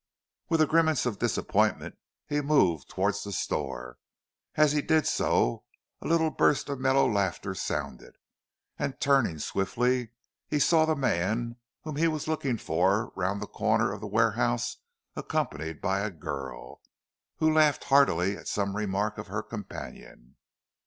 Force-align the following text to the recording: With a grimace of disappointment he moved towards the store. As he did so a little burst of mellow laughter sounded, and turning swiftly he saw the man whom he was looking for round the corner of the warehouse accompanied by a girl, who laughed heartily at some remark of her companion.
With 0.49 0.61
a 0.61 0.65
grimace 0.65 1.05
of 1.05 1.19
disappointment 1.19 1.95
he 2.25 2.41
moved 2.41 2.89
towards 2.89 3.23
the 3.23 3.31
store. 3.31 3.99
As 4.55 4.71
he 4.71 4.81
did 4.81 5.05
so 5.05 5.65
a 6.01 6.07
little 6.07 6.31
burst 6.31 6.69
of 6.69 6.79
mellow 6.79 7.07
laughter 7.07 7.53
sounded, 7.53 8.15
and 8.79 8.99
turning 8.99 9.37
swiftly 9.37 10.09
he 10.47 10.57
saw 10.57 10.85
the 10.87 10.95
man 10.95 11.57
whom 11.83 11.97
he 11.97 12.07
was 12.07 12.27
looking 12.27 12.57
for 12.57 13.11
round 13.15 13.43
the 13.43 13.45
corner 13.45 13.93
of 13.93 14.01
the 14.01 14.07
warehouse 14.07 14.77
accompanied 15.15 15.81
by 15.81 15.99
a 15.99 16.09
girl, 16.09 16.81
who 17.35 17.53
laughed 17.53 17.83
heartily 17.83 18.35
at 18.35 18.47
some 18.47 18.75
remark 18.75 19.19
of 19.19 19.27
her 19.27 19.43
companion. 19.43 20.35